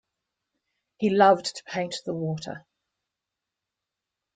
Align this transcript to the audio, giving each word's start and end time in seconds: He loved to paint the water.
He 0.97 1.11
loved 1.11 1.57
to 1.57 1.63
paint 1.65 1.97
the 2.07 2.13
water. 2.15 2.65